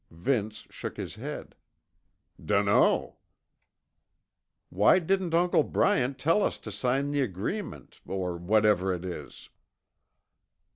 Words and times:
Vince 0.09 0.65
shook 0.71 0.97
his 0.97 1.13
head. 1.13 1.53
"Dunno." 2.43 3.17
"Why 4.69 4.97
didn't 4.97 5.35
Uncle 5.35 5.61
Bryant 5.61 6.17
tell 6.17 6.41
us 6.41 6.57
to 6.57 6.71
sign 6.71 7.11
the 7.11 7.21
agreement, 7.21 8.01
or 8.07 8.35
whatever 8.35 8.91
it 8.91 9.05
is?" 9.05 9.49